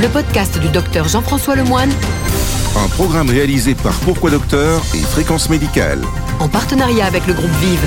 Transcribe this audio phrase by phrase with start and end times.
[0.00, 1.90] le podcast du docteur Jean-François Lemoine,
[2.76, 6.00] Un programme réalisé par Pourquoi Docteur et Fréquence Médicale.
[6.40, 7.84] en partenariat avec le groupe Vive.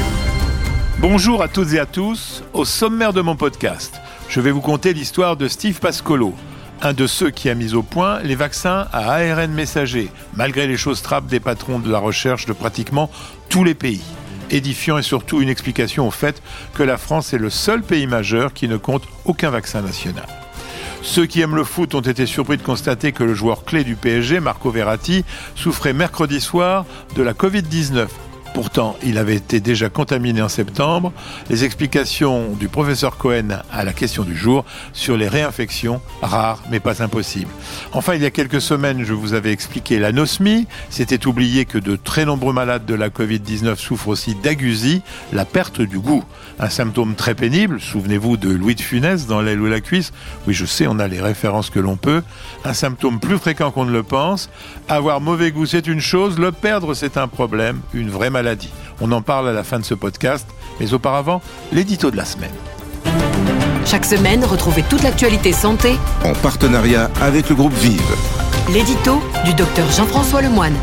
[1.00, 2.44] Bonjour à toutes et à tous.
[2.54, 3.96] Au sommaire de mon podcast,
[4.30, 6.34] je vais vous conter l'histoire de Steve Pascolo,
[6.82, 10.78] un de ceux qui a mis au point les vaccins à ARN messager, malgré les
[10.78, 13.10] choses trappes des patrons de la recherche de pratiquement
[13.50, 14.02] tous les pays.
[14.50, 16.42] Édifiant et surtout une explication au fait
[16.74, 20.26] que la France est le seul pays majeur qui ne compte aucun vaccin national.
[21.02, 23.96] Ceux qui aiment le foot ont été surpris de constater que le joueur clé du
[23.96, 25.24] PSG, Marco Verratti,
[25.56, 28.08] souffrait mercredi soir de la Covid-19.
[28.58, 31.14] Pourtant, il avait été déjà contaminé en septembre.
[31.52, 36.80] Les explications du professeur Cohen à la question du jour sur les réinfections, rares mais
[36.80, 37.52] pas impossibles.
[37.94, 40.66] Enfin, il y a quelques semaines, je vous avais expliqué l'anosmie.
[40.90, 45.80] C'était oublié que de très nombreux malades de la Covid-19 souffrent aussi d'agusie, la perte
[45.80, 46.24] du goût.
[46.60, 50.14] Un symptôme très pénible, souvenez-vous de Louis de Funès dans l'aile ou la cuisse.
[50.48, 52.24] Oui, je sais, on a les références que l'on peut.
[52.66, 54.50] Un symptôme plus fréquent qu'on ne le pense.
[54.90, 56.40] Avoir mauvais goût, c'est une chose.
[56.40, 58.47] Le perdre, c'est un problème, une vraie maladie.
[59.02, 60.48] On en parle à la fin de ce podcast.
[60.80, 62.52] Mais auparavant, l'édito de la semaine.
[63.86, 68.02] Chaque semaine, retrouvez toute l'actualité santé, En partenariat avec le groupe Vive.
[68.70, 70.76] l'édito du docteur Jean-François Lemoine.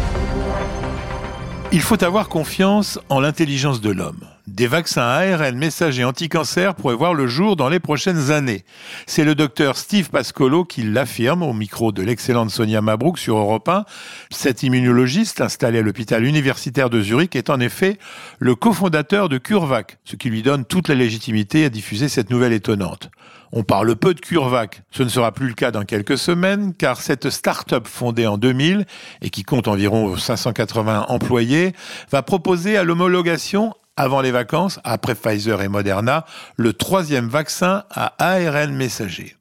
[1.73, 4.21] Il faut avoir confiance en l'intelligence de l'homme.
[4.47, 8.67] Des vaccins ARN messagers anti-cancer pourraient voir le jour dans les prochaines années.
[9.07, 13.67] C'est le docteur Steve Pascolo qui l'affirme au micro de l'excellente Sonia Mabrouk sur Europe
[13.67, 13.87] 1.
[14.31, 17.99] Cet immunologiste installé à l'hôpital universitaire de Zurich est en effet
[18.39, 22.53] le cofondateur de CureVac, ce qui lui donne toute la légitimité à diffuser cette nouvelle
[22.53, 23.11] étonnante.
[23.51, 24.83] On parle peu de CureVac.
[24.91, 28.85] Ce ne sera plus le cas dans quelques semaines, car cette start-up fondée en 2000
[29.23, 31.73] et qui compte environ 580 employés
[32.11, 36.25] va proposer à l'homologation avant les vacances, après Pfizer et Moderna,
[36.57, 39.37] le troisième vaccin à ARN messager.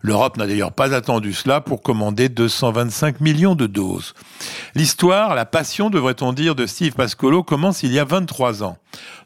[0.00, 4.14] L'Europe n'a d'ailleurs pas attendu cela pour commander 225 millions de doses.
[4.74, 8.78] L'histoire, la passion, devrait-on dire, de Steve Pascolo commence il y a 23 ans.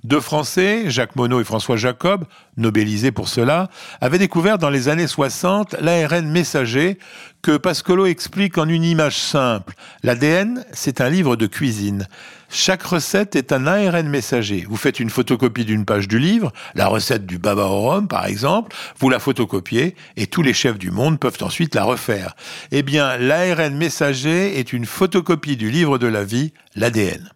[0.02, 2.24] Deux Français, Jacques Monod et François Jacob,
[2.56, 3.68] nobelisés pour cela,
[4.00, 6.98] avaient découvert dans les années 60 l'ARN messager
[7.42, 9.74] que Pascolo explique en une image simple.
[10.02, 12.06] L'ADN, c'est un livre de cuisine.
[12.50, 14.66] Chaque recette est un ARN messager.
[14.68, 18.26] Vous faites une photocopie d'une page du livre, la recette du baba au rhum par
[18.26, 22.34] exemple, vous la photocopiez et tous les chefs du monde peuvent ensuite la refaire.
[22.72, 27.30] Eh bien, l'ARN messager est une photocopie du livre de la vie, l'ADN.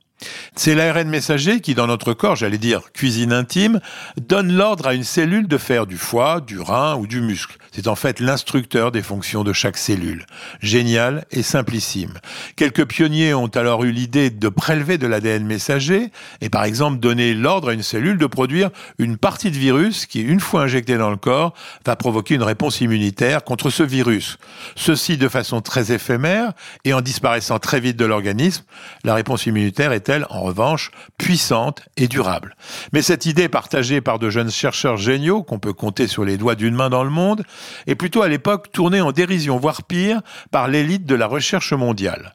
[0.57, 3.81] C'est l'ARN messager qui, dans notre corps, j'allais dire cuisine intime,
[4.21, 7.57] donne l'ordre à une cellule de faire du foie, du rein ou du muscle.
[7.73, 10.27] C'est en fait l'instructeur des fonctions de chaque cellule.
[10.61, 12.15] Génial et simplissime.
[12.55, 16.11] Quelques pionniers ont alors eu l'idée de prélever de l'ADN messager
[16.41, 20.21] et par exemple donner l'ordre à une cellule de produire une partie de virus qui,
[20.21, 21.55] une fois injectée dans le corps,
[21.85, 24.39] va provoquer une réponse immunitaire contre ce virus.
[24.77, 26.53] Ceci de façon très éphémère
[26.85, 28.65] et en disparaissant très vite de l'organisme,
[29.03, 29.93] la réponse immunitaire
[30.31, 32.57] en revanche puissante et durable.
[32.93, 36.55] Mais cette idée partagée par de jeunes chercheurs géniaux qu'on peut compter sur les doigts
[36.55, 37.43] d'une main dans le monde
[37.87, 40.21] est plutôt à l'époque tournée en dérision, voire pire,
[40.51, 42.35] par l'élite de la recherche mondiale.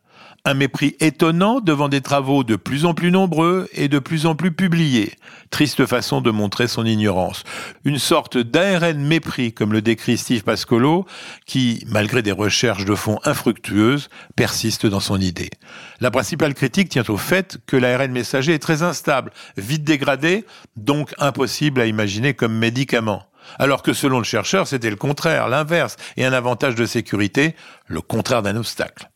[0.49, 4.33] Un mépris étonnant devant des travaux de plus en plus nombreux et de plus en
[4.33, 5.13] plus publiés.
[5.51, 7.43] Triste façon de montrer son ignorance.
[7.85, 11.05] Une sorte d'ARN mépris, comme le décrit Steve Pascolo,
[11.45, 15.51] qui, malgré des recherches de fond infructueuses, persiste dans son idée.
[15.99, 20.45] La principale critique tient au fait que l'ARN messager est très instable, vite dégradé,
[20.75, 23.21] donc impossible à imaginer comme médicament.
[23.59, 27.55] Alors que selon le chercheur, c'était le contraire, l'inverse, et un avantage de sécurité,
[27.85, 29.11] le contraire d'un obstacle.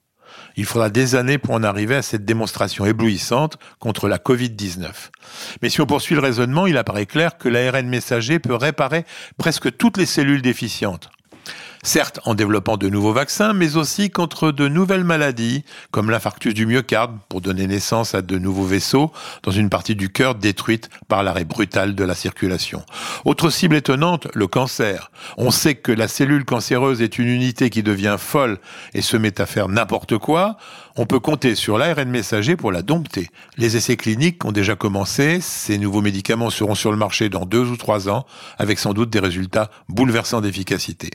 [0.55, 4.89] Il faudra des années pour en arriver à cette démonstration éblouissante contre la Covid-19.
[5.61, 9.05] Mais si on poursuit le raisonnement, il apparaît clair que l'ARN messager peut réparer
[9.37, 11.09] presque toutes les cellules déficientes.
[11.85, 16.65] Certes, en développant de nouveaux vaccins, mais aussi contre de nouvelles maladies, comme l'infarctus du
[16.65, 19.11] myocarde, pour donner naissance à de nouveaux vaisseaux
[19.43, 22.83] dans une partie du cœur détruite par l'arrêt brutal de la circulation.
[23.25, 25.11] Autre cible étonnante, le cancer.
[25.35, 28.59] On sait que la cellule cancéreuse est une unité qui devient folle
[28.93, 30.55] et se met à faire n'importe quoi.
[30.95, 33.29] On peut compter sur l'ARN messager pour la dompter.
[33.57, 35.41] Les essais cliniques ont déjà commencé.
[35.41, 38.25] Ces nouveaux médicaments seront sur le marché dans deux ou trois ans,
[38.57, 41.11] avec sans doute des résultats bouleversants d'efficacité.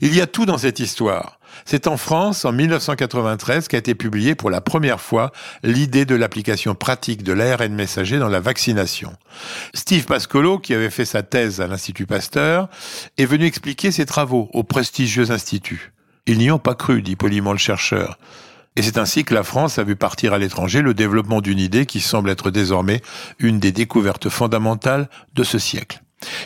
[0.00, 1.38] Il y a tout dans cette histoire.
[1.64, 6.74] C'est en France, en 1993, qu'a été publiée pour la première fois l'idée de l'application
[6.74, 9.12] pratique de l'ARN messager dans la vaccination.
[9.74, 12.68] Steve Pascolo, qui avait fait sa thèse à l'Institut Pasteur,
[13.18, 15.92] est venu expliquer ses travaux au prestigieux institut.
[16.26, 18.18] Ils n'y ont pas cru, dit poliment le chercheur.
[18.76, 21.86] Et c'est ainsi que la France a vu partir à l'étranger le développement d'une idée
[21.86, 23.02] qui semble être désormais
[23.38, 26.00] une des découvertes fondamentales de ce siècle.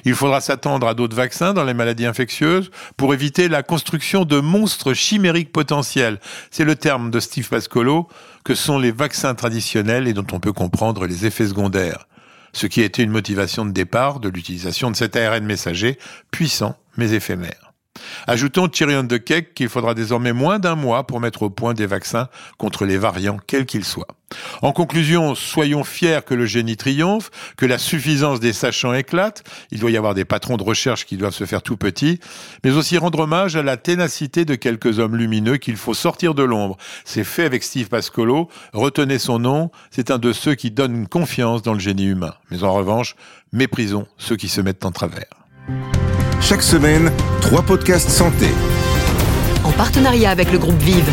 [0.04, 4.40] Il faudra s'attendre à d'autres vaccins dans les maladies infectieuses pour éviter la construction de
[4.40, 6.20] monstres chimériques potentiels.
[6.50, 8.08] C'est le terme de Steve Pascolo
[8.44, 12.06] que sont les vaccins traditionnels et dont on peut comprendre les effets secondaires.
[12.52, 15.98] Ce qui a été une motivation de départ de l'utilisation de cet ARN messager
[16.30, 17.63] puissant mais éphémère.
[18.26, 21.86] Ajoutons Tyrion de Keck qu'il faudra désormais moins d'un mois pour mettre au point des
[21.86, 24.08] vaccins contre les variants, quels qu'ils soient.
[24.62, 29.44] En conclusion, soyons fiers que le génie triomphe, que la suffisance des sachants éclate.
[29.70, 32.18] Il doit y avoir des patrons de recherche qui doivent se faire tout petits,
[32.64, 36.42] mais aussi rendre hommage à la ténacité de quelques hommes lumineux qu'il faut sortir de
[36.42, 36.76] l'ombre.
[37.04, 38.48] C'est fait avec Steve Pascolo.
[38.72, 39.70] Retenez son nom.
[39.90, 42.34] C'est un de ceux qui donnent confiance dans le génie humain.
[42.50, 43.14] Mais en revanche,
[43.52, 45.28] méprisons ceux qui se mettent en travers.
[46.40, 47.10] Chaque semaine,
[47.40, 48.48] trois podcasts santé.
[49.64, 51.10] En partenariat avec le groupe Vive.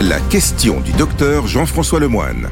[0.00, 2.50] La question du docteur Jean-François Lemoine.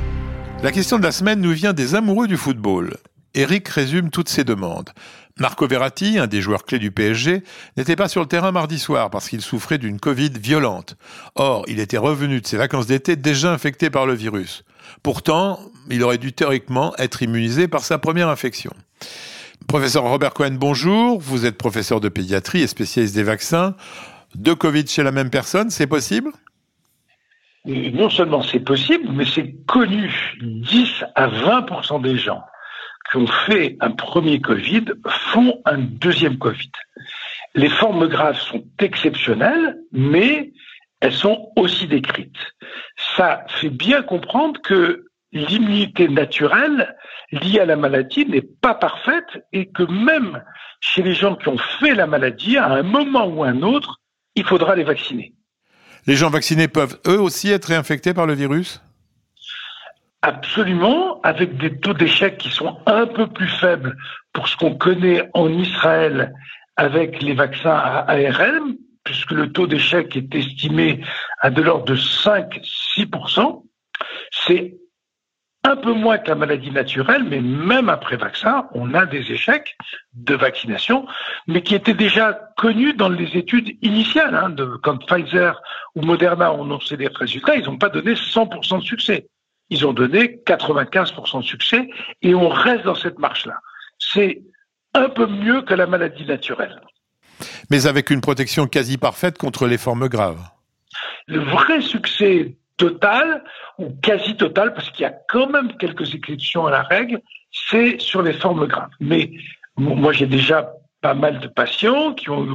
[0.62, 2.96] La question de la semaine nous vient des amoureux du football.
[3.34, 4.90] Eric résume toutes ses demandes.
[5.38, 7.42] Marco Verratti, un des joueurs clés du PSG,
[7.76, 10.96] n'était pas sur le terrain mardi soir parce qu'il souffrait d'une Covid violente.
[11.34, 14.64] Or, il était revenu de ses vacances d'été déjà infecté par le virus.
[15.02, 15.58] Pourtant,
[15.90, 18.72] il aurait dû théoriquement être immunisé par sa première infection.
[19.68, 21.18] Professeur Robert Cohen, bonjour.
[21.20, 23.74] Vous êtes professeur de pédiatrie et spécialiste des vaccins.
[24.34, 26.30] Deux Covid chez la même personne, c'est possible?
[27.64, 30.10] Non seulement c'est possible, mais c'est connu.
[30.40, 32.42] 10 à 20% des gens
[33.10, 34.84] qui ont fait un premier Covid
[35.32, 36.72] font un deuxième Covid.
[37.54, 40.52] Les formes graves sont exceptionnelles, mais
[41.00, 42.54] elles sont aussi décrites.
[43.16, 46.96] Ça fait bien comprendre que l'immunité naturelle
[47.30, 50.42] liée à la maladie n'est pas parfaite et que même
[50.80, 54.00] chez les gens qui ont fait la maladie, à un moment ou un autre,
[54.34, 55.32] il faudra les vacciner.
[56.06, 58.82] Les gens vaccinés peuvent eux aussi être réinfectés par le virus?
[60.22, 63.96] Absolument, avec des taux d'échec qui sont un peu plus faibles
[64.32, 66.32] pour ce qu'on connaît en Israël
[66.76, 71.04] avec les vaccins à ARN, puisque le taux d'échec est estimé
[71.40, 73.64] à de l'ordre de 5-6%.
[74.30, 74.76] C'est
[75.72, 79.76] un peu moins que la maladie naturelle, mais même après vaccin, on a des échecs
[80.14, 81.06] de vaccination,
[81.46, 84.34] mais qui étaient déjà connus dans les études initiales.
[84.34, 85.60] Hein, de, quand Pfizer
[85.94, 89.26] ou Moderna ont annoncé des résultats, ils n'ont pas donné 100% de succès.
[89.70, 91.88] Ils ont donné 95% de succès
[92.20, 93.58] et on reste dans cette marche-là.
[93.98, 94.42] C'est
[94.92, 96.80] un peu mieux que la maladie naturelle.
[97.70, 100.42] Mais avec une protection quasi parfaite contre les formes graves.
[101.26, 103.44] Le vrai succès total
[103.78, 107.20] ou quasi total, parce qu'il y a quand même quelques exceptions à la règle,
[107.68, 108.90] c'est sur les formes graves.
[108.98, 109.30] Mais
[109.76, 112.46] moi, j'ai déjà pas mal de patients qui ont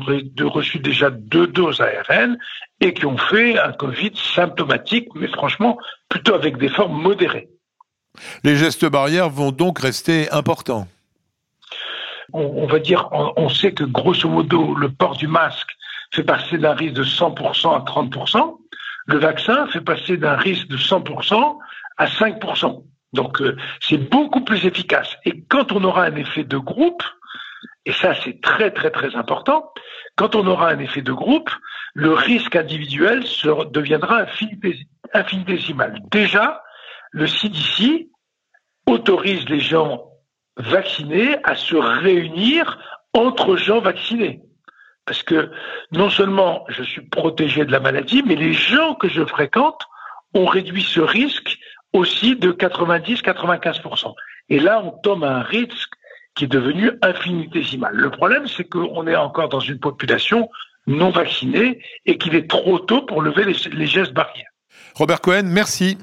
[0.45, 2.37] reçu déjà deux doses ARN
[2.81, 5.77] et qui ont fait un Covid symptomatique, mais franchement,
[6.09, 7.47] plutôt avec des formes modérées.
[8.43, 10.87] Les gestes barrières vont donc rester importants.
[12.33, 15.69] On, va dire, on, sait que grosso modo, le port du masque
[16.13, 18.57] fait passer d'un risque de 100% à 30%
[19.07, 21.57] le vaccin fait passer d'un risque de 100%
[21.97, 22.83] à 5%.
[23.13, 25.15] Donc euh, c'est beaucoup plus efficace.
[25.25, 27.03] Et quand on aura un effet de groupe,
[27.85, 29.71] et ça c'est très très très important,
[30.15, 31.49] quand on aura un effet de groupe,
[31.93, 33.23] le risque individuel
[33.71, 34.25] deviendra
[35.13, 35.99] infinitésimal.
[36.11, 36.61] Déjà,
[37.11, 38.09] le CDC
[38.85, 40.03] autorise les gens
[40.57, 42.77] vaccinés à se réunir
[43.13, 44.41] entre gens vaccinés.
[45.07, 45.49] Parce que
[45.93, 49.81] non seulement je suis protégé de la maladie, mais les gens que je fréquente
[50.33, 51.57] ont réduit ce risque
[51.93, 54.13] aussi de 90-95%.
[54.49, 55.93] Et là, on tombe à un risque
[56.35, 57.95] qui est devenu infinitésimal.
[57.95, 60.49] Le problème, c'est qu'on est encore dans une population
[60.85, 64.49] non vaccinée et qu'il est trop tôt pour lever les, gestes barrières.
[64.93, 65.97] Robert Cohen, merci.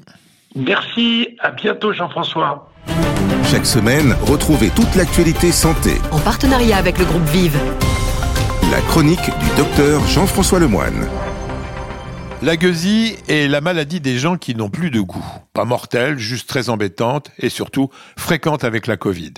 [0.55, 2.69] Merci, à bientôt Jean-François.
[3.45, 5.91] Chaque semaine, retrouvez toute l'actualité santé.
[6.11, 7.59] En partenariat avec le groupe Vive.
[8.71, 11.07] La chronique du docteur Jean-François Lemoine.
[12.41, 15.25] La gueusie est la maladie des gens qui n'ont plus de goût.
[15.53, 19.33] Pas mortelle, juste très embêtante et surtout fréquente avec la Covid.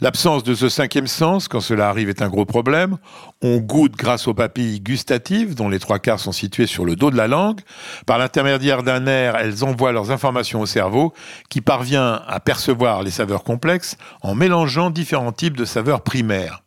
[0.00, 2.98] L'absence de ce cinquième sens, quand cela arrive, est un gros problème.
[3.42, 7.10] On goûte grâce aux papilles gustatives, dont les trois quarts sont situées sur le dos
[7.10, 7.60] de la langue.
[8.06, 11.12] Par l'intermédiaire d'un nerf, elles envoient leurs informations au cerveau,
[11.48, 16.62] qui parvient à percevoir les saveurs complexes en mélangeant différents types de saveurs primaires.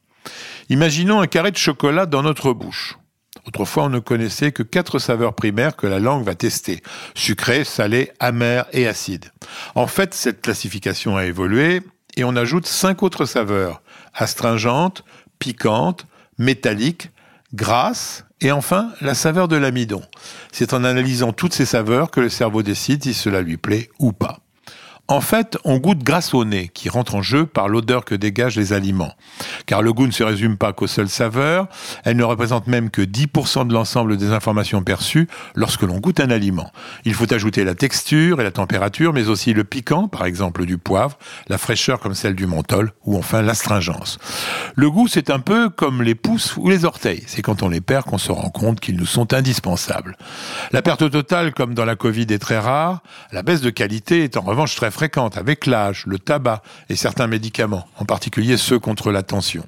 [0.69, 2.97] Imaginons un carré de chocolat dans notre bouche.
[3.45, 6.81] Autrefois, on ne connaissait que quatre saveurs primaires que la langue va tester.
[7.13, 9.25] Sucré, salé, amer et acide.
[9.75, 11.81] En fait, cette classification a évolué
[12.15, 13.81] et on ajoute cinq autres saveurs.
[14.13, 15.03] Astringente,
[15.39, 16.05] piquante,
[16.37, 17.09] métallique,
[17.53, 20.01] grasse et enfin la saveur de l'amidon.
[20.51, 24.13] C'est en analysant toutes ces saveurs que le cerveau décide si cela lui plaît ou
[24.13, 24.39] pas.
[25.09, 28.55] En fait, on goûte grâce au nez, qui rentre en jeu par l'odeur que dégagent
[28.55, 29.13] les aliments.
[29.65, 31.67] Car le goût ne se résume pas qu'aux seules saveurs,
[32.05, 36.29] elle ne représente même que 10% de l'ensemble des informations perçues lorsque l'on goûte un
[36.29, 36.71] aliment.
[37.03, 40.77] Il faut ajouter la texture et la température, mais aussi le piquant, par exemple du
[40.77, 41.17] poivre,
[41.49, 44.19] la fraîcheur comme celle du menthol, ou enfin l'astringence.
[44.75, 47.23] Le goût, c'est un peu comme les pouces ou les orteils.
[47.27, 50.15] C'est quand on les perd qu'on se rend compte qu'ils nous sont indispensables.
[50.71, 53.03] La perte totale, comme dans la Covid, est très rare.
[53.33, 57.27] La baisse de qualité est en revanche très fréquente avec l'âge, le tabac et certains
[57.27, 59.65] médicaments, en particulier ceux contre la tension.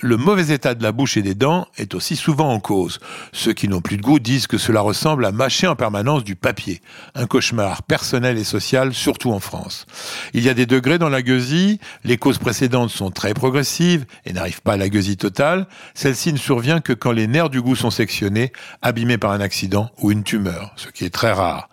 [0.00, 2.98] Le mauvais état de la bouche et des dents est aussi souvent en cause.
[3.32, 6.36] Ceux qui n'ont plus de goût disent que cela ressemble à mâcher en permanence du
[6.36, 6.80] papier.
[7.14, 9.86] Un cauchemar personnel et social, surtout en France.
[10.32, 14.32] Il y a des degrés dans la gueusie, les causes précédentes sont très progressives et
[14.32, 15.66] n'arrivent pas à la gueusie totale.
[15.94, 19.90] Celle-ci ne survient que quand les nerfs du goût sont sectionnés, abîmés par un accident
[19.98, 21.68] ou une tumeur, ce qui est très rare.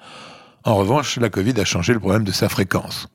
[0.63, 3.07] En revanche, la Covid a changé le problème de sa fréquence.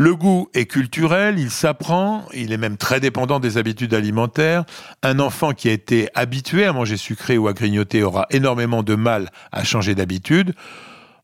[0.00, 4.64] Le goût est culturel, il s'apprend, il est même très dépendant des habitudes alimentaires.
[5.02, 8.94] Un enfant qui a été habitué à manger sucré ou à grignoter aura énormément de
[8.94, 10.54] mal à changer d'habitude.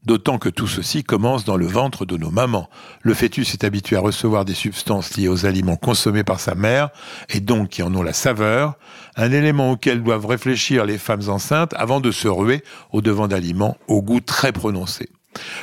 [0.05, 2.69] D'autant que tout ceci commence dans le ventre de nos mamans.
[3.03, 6.91] Le fœtus est habitué à recevoir des substances liées aux aliments consommés par sa mère,
[7.31, 8.75] et donc qui en ont la saveur,
[9.15, 13.79] un élément auquel doivent réfléchir les femmes enceintes avant de se ruer au devant d'aliments
[13.87, 15.11] au goût très prononcé.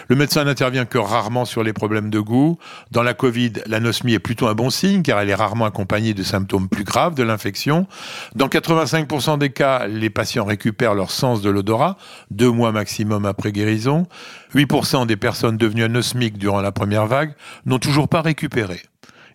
[0.07, 2.57] Le médecin n'intervient que rarement sur les problèmes de goût.
[2.91, 6.23] Dans la Covid, l'anosmie est plutôt un bon signe car elle est rarement accompagnée de
[6.23, 7.87] symptômes plus graves de l'infection.
[8.35, 11.97] Dans 85% des cas, les patients récupèrent leur sens de l'odorat,
[12.29, 14.07] deux mois maximum après guérison.
[14.55, 17.33] 8% des personnes devenues anosmiques durant la première vague
[17.65, 18.81] n'ont toujours pas récupéré.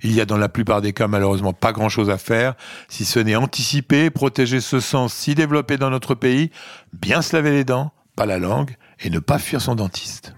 [0.03, 2.55] Il y a dans la plupart des cas malheureusement pas grand-chose à faire,
[2.89, 6.51] si ce n'est anticiper, protéger ce sens si développé dans notre pays,
[6.93, 10.35] bien se laver les dents, pas la langue, et ne pas fuir son dentiste.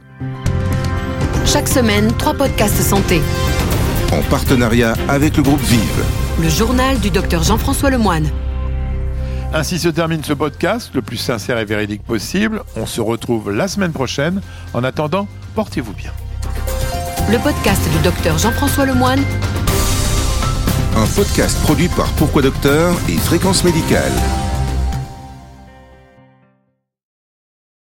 [1.47, 3.23] Chaque semaine, trois podcasts santé.
[4.13, 6.05] En partenariat avec le groupe Vive.
[6.41, 8.29] Le journal du docteur Jean-François Lemoine.
[9.53, 12.63] Ainsi se termine ce podcast, le plus sincère et véridique possible.
[12.77, 14.43] On se retrouve la semaine prochaine.
[14.75, 16.13] En attendant, portez-vous bien.
[17.31, 19.23] Le podcast du docteur Jean-François Lemoine.
[20.97, 24.13] Un podcast produit par Pourquoi Docteur et Fréquence Médicale.